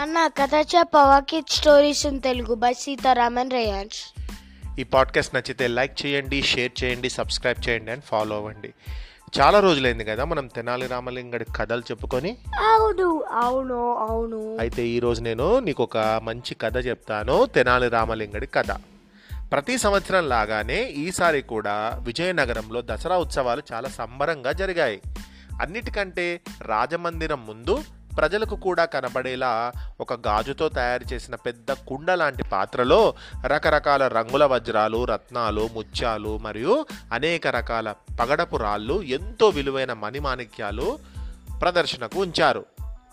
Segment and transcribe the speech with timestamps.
[0.00, 1.20] నాన్న కథ చెప్పవా?
[1.20, 4.14] Kid stories in Telugu by Sitaraman Reyansh
[4.80, 8.74] ఈ పాడ్కాస్ట్ నచ్చితే లైక్ చేయండి షేర్ చేయండి సబ్స్క్రైబ్ చేయండి అండ్ ఫాలో అవ్వండి.
[9.40, 12.36] చాలా రోజులైంది కదా మనం తెనాలి రామలింగడి కథలు చెప్పుకొని.
[12.58, 14.56] అవును అవును అవును.
[14.60, 18.72] అయితే ఈరోజు నేను నీకు ఒక మంచి కథ చెప్తాను తెనాలి రామలింగడి కథ.
[19.52, 25.00] ప్రతి సంవత్సరం లాగానే ఈసారి కూడా విజయనగరంలో దసరా ఉత్సవాలు చాలా సంబరంగా జరిగాయి.
[25.62, 27.82] అన్నిటికంటే రాజమందిరం ముందు
[28.16, 33.14] ప్రజలకు కూడా కనబడేలా ఒక గాజుతో తయారు చేసిన పెద్ద కుండ లాంటి పాత్రలో
[33.46, 40.98] రకరకాల రంగుల వజ్రాలు రత్నాలు ముత్యాలు మరియు అనేక రకాల పగడపు రాళ్ళు ఎంతో విలువైన మణిమాణిక్యాలు
[41.60, 42.64] ప్రదర్శనకు ఉంచారు.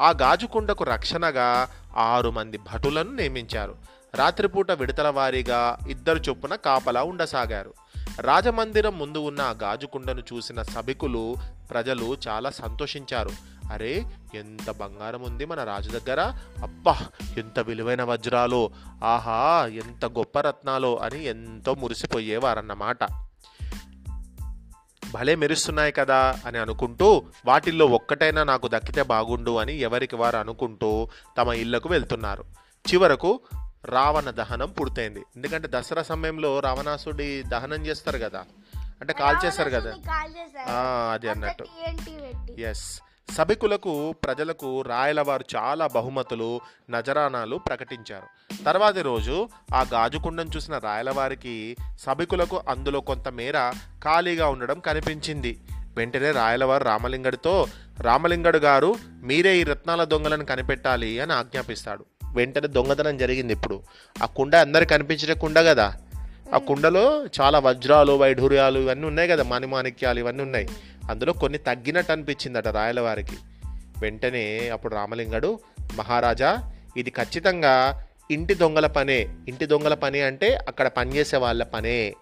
[0.00, 3.74] ఆ గాజు కుండకు రక్షణగా ఆరు మంది భటులను నియమించారు.
[4.14, 7.74] రాత్రిపూట విడతల వారీగా ఇద్దరు చొప్పున కాపలా ఉండసాగారు.
[8.20, 11.36] రాజమందిరం ముందు ఉన్న ఆ గాజుకుండను చూసిన సభికులు
[11.70, 13.30] ప్రజలు చాలా సంతోషించారు.
[13.70, 16.20] అరే ఎంత బంగారం ఉంది మన రాజు దగ్గర?
[16.62, 16.98] అబ్బా
[17.38, 18.70] ఎంత విలువైన వజ్రాలు.
[19.04, 22.98] ఆహా ఎంత గొప్ప రత్నాలు అని ఎంతో మురిసిపోయేవారన్నమాట.
[25.14, 31.08] భలే మెరుస్తున్నాయి కదా అని అనుకుంటూ వాటిల్లో ఒక్కటైనా నాకు దక్కితే బాగుండు అని ఎవరికి వారు అనుకుంటూ
[31.38, 32.44] తమ ఇళ్ళకు వెళ్తున్నారు.
[32.92, 33.40] చివరకు
[33.84, 35.20] రావణ దహనం పూర్తయింది.
[35.36, 38.44] ఎందుకంటే దసరా సమయంలో రావణాసుడి దహనం చేస్తారు కదా.
[39.00, 39.94] అంటే కాల్ చేస్తారు కదా
[41.12, 41.64] అది అన్నట్టు.
[42.60, 48.54] ఎస్ సభికులకు ప్రజలకు రాయలవారు చాలా బహుమతులు నజరానాలు ప్రకటించారు.
[48.64, 53.70] తర్వాతి రోజు ఆ గాజుకుండం చూసిన రాయలవారికి సభికులకు అందులో కొంతమేర
[54.04, 55.60] ఖాళీగా ఉండడం కనిపించింది.
[55.96, 57.66] వెంటనే రాయలవారు రామలింగడితో
[58.00, 62.04] రామలింగడు గారు మీరే ఈ రత్నాల దొంగలను కనిపెట్టాలి అని ఆజ్ఞాపిస్తాడు.
[62.34, 63.82] వెంటనే దొంగతనం జరిగింది ఇప్పుడు.
[64.22, 65.94] ఆ కుండ అందరు కనిపించే కుండ కదా?
[66.54, 69.42] ఆ కుండలో చాలా వజ్రాలు వైఢూర్యాలు ఇవన్నీ ఉన్నాయి కదా?
[69.42, 70.68] మణిమాణిక్యాలు ఇవన్నీ ఉన్నాయి.
[71.10, 73.36] అందులో కొన్ని తగ్గినట్టు అనిపించిందట రాయల వారికి.
[74.00, 75.58] వెంటనే అప్పుడు రామలింగడు
[75.96, 79.28] మహారాజా ఇది ఖచ్చితంగా ఇంటి దొంగల పనే.
[79.48, 82.14] ఇంటి దొంగల పని అంటే అక్కడ పనిచేసే వాళ్ళ పనే.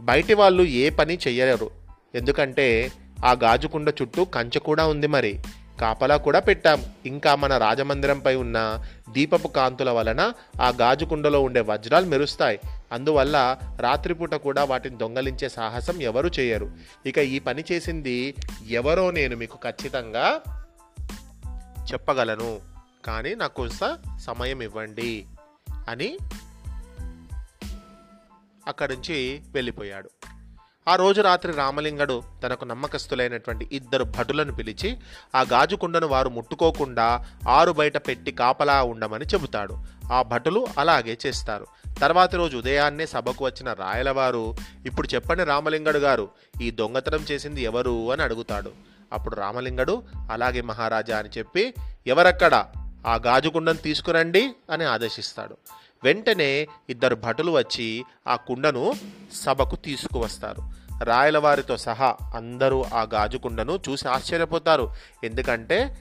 [0.00, 1.70] బయటి వాళ్ళు ఏ పని చెయ్యలేరు.
[2.14, 2.92] ఎందుకంటే
[3.24, 5.42] ఆ గాజుకుండ చుట్టూ కంచె కూడా ఉంది మరి.
[5.80, 6.84] కాపలా కూడా పెట్టాం.
[7.06, 10.32] ఇంకా మన రాజమందిరంపై ఉన్న దీపపు కాంతుల వలన
[10.62, 12.60] ఆ గాజుకుండలో ఉండే వజ్రాలు మెరుస్తాయి.
[12.92, 16.70] అందువల్ల రాత్రిపూట కూడా వాటిని దొంగలించే సాహసం ఎవరు చేయరు.
[17.06, 18.34] ఇక ఈ పని చేసింది
[18.68, 20.40] ఎవరో నేను మీకు ఖచ్చితంగా
[21.92, 22.60] చెప్పగలను.
[23.04, 25.26] కానీ నాకు కొంత సమయం ఇవ్వండి
[25.88, 26.18] అని
[28.68, 30.10] అక్కడి నుంచి వెళ్ళిపోయాడు.
[30.88, 34.98] ఆ రోజు రాత్రి రామలింగడు తనకు నమ్మకస్తులైనటువంటి ఇద్దరు భటులను పిలిచి
[35.34, 39.76] ఆ గాజుకుండను వారు ముట్టుకోకుండా ఆరు బయట పెట్టి కాపలా ఉండమని చెబుతాడు.
[40.12, 41.66] ఆ భటులు అలాగే చేస్తారు.
[42.02, 44.54] తర్వాతి రోజు ఉదయాన్నే సభకు వచ్చిన రాయలవారు
[44.86, 46.28] ఇప్పుడు చెప్పండి రామలింగడు గారు
[46.62, 48.12] ఈ దొంగతనం చేసింది ఎవరు?
[48.12, 48.70] అని అడుగుతాడు.
[49.12, 51.74] అప్పుడు రామలింగడు అలాగే మహారాజా అని చెప్పి
[52.06, 52.64] ఎవరక్కడ?
[53.06, 55.56] ఆ గాజుకుండను తీసుకురండి అని ఆదేశిస్తాడు.
[56.04, 58.92] వెంటనే ఇద్దరు భటులు వచ్చి ఆ కుండను
[59.32, 60.62] సభకు తీసుకువస్తారు.
[61.04, 64.94] రాయలవారితో సహా అందరూ ఆ గాజు కుండను చూసి ఆశ్చర్యపోతారు.
[65.24, 65.98] ఎందుకంటే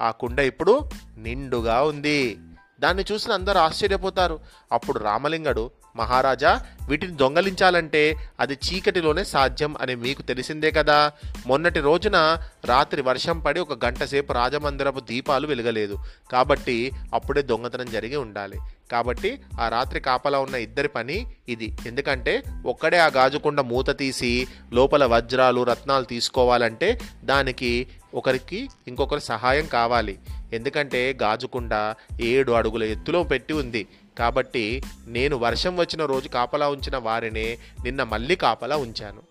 [0.00, 2.38] ఆ కుండ ఇప్పుడు నిండుగా ఉంది.
[2.80, 4.40] దాన్ని చూసిన అందరూ ఆశ్చర్యపోతారు.
[4.72, 11.12] అప్పుడు రామలింగడు మహారాజా వీటిని దొంగలించాలంటే అది చీకటిలోనే సాధ్యం అని మీకు తెలిసిందే కదా.
[11.46, 15.98] మొన్నటి రోజున రాత్రి వర్షం పడి ఒక గంట సేపు రాజమందిరపు దీపాలు వెలగలేదు.
[16.32, 18.58] కాబట్టి అప్పుడే దొంగతనం జరిగి ఉండాలి.
[18.92, 21.76] కాబట్టి ఆ రాత్రి కాపలా ఉన్న ఇద్దరి పని ఇది.
[21.86, 30.18] ఎందుకంటే ఒక్కడే ఆ గాజుకుండ మూత తీసి లోపల వజ్రాలు రత్నాలు తీసుకోవాలంటే దానికి ఒకరికి ఇంకొకరి సహాయం కావాలి.
[30.52, 33.86] ఎందుకంటే గాజుకుండ ఏడు అడుగుల ఎత్తులో పెట్టి ఉంది.
[34.18, 39.22] కాబట్టి నేను వర్షం వచ్చిన రోజు కాపలా ఉంచిన వారినే నిన్న మళ్ళీ కాపలా ఉంచాను.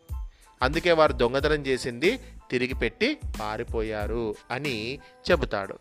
[0.61, 2.19] అందుకే వారు దొంగతనం చేసింది
[2.51, 4.99] తిరిగి పెట్టి పారిపోయారు అని
[5.31, 5.77] చెబుతాడు.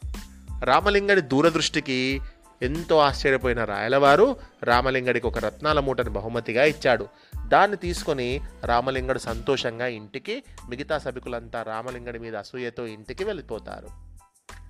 [0.64, 2.20] రామలింగడి దూరదృష్టికి
[2.62, 7.06] ఎంతో ఆశ్చర్యపోయిన రాయలవారు రామలింగడికి ఒక రత్నాల మూటని బహుమతిగా ఇచ్చాడు.
[7.48, 13.88] దాన్ని తీసుకొని రామలింగడు సంతోషంగా ఇంటికి మిగతా సభికులంతా రామలింగడి మీద అసూయతో ఇంటికి వెళ్ళిపోతారు.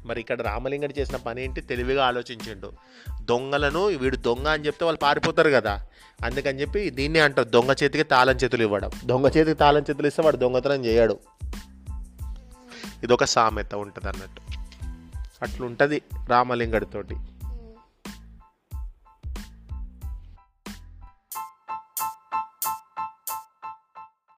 [0.07, 1.61] మరి ఇక్కడ రామలింగడి చేసిన పని ఏంటి?
[1.61, 2.73] తెలివిగా ఆలోచించిండు.
[3.23, 5.87] దొంగలను వీడు దొంగ అని చెప్తే వాళ్ళు పారిపోతారు కదా.
[6.25, 8.91] అందుకని చెప్పి దీన్నే అంటారు దొంగ చేతికి తాళం చేతులు ఇవ్వడం.
[9.05, 11.19] దొంగ చేతికి తాళం చేతులు ఇస్తే వాడు దొంగతనం చేయడు.
[13.03, 14.43] ఇదొక సామెత ఉంటుంది అన్నట్టు
[15.43, 17.17] అట్లుంటుంది రామలింగడితోటి